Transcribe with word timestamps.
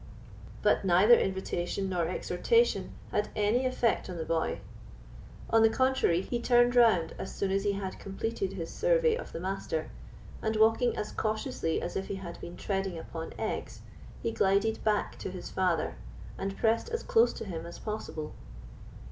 But 0.63 0.83
neither 0.83 1.13
invitation 1.13 1.87
nor 1.87 2.07
exhortation 2.07 2.93
had 3.11 3.29
any 3.35 3.67
effect 3.67 4.09
on 4.09 4.17
the 4.17 4.25
boy. 4.25 4.59
On 5.51 5.61
the 5.61 5.69
contrary, 5.69 6.21
he 6.23 6.39
turned 6.39 6.75
round 6.75 7.13
as 7.19 7.31
soon 7.35 7.51
as 7.51 7.63
he 7.65 7.73
had 7.73 7.99
completed 7.99 8.53
his 8.53 8.71
survey 8.73 9.13
of 9.15 9.31
the 9.31 9.39
Master, 9.39 9.91
and 10.41 10.55
walking 10.55 10.97
as 10.97 11.11
cautiously 11.11 11.83
as 11.83 11.95
if 11.95 12.07
he 12.07 12.15
had 12.15 12.41
been 12.41 12.57
treading 12.57 12.97
upon 12.97 13.33
eggs, 13.37 13.81
he 14.23 14.31
glided 14.31 14.83
back 14.83 15.19
to 15.19 15.29
his 15.29 15.51
father, 15.51 15.93
and 16.35 16.57
pressed 16.57 16.89
as 16.89 17.03
close 17.03 17.31
to 17.33 17.45
him 17.45 17.67
as 17.67 17.77
possible. 17.77 18.33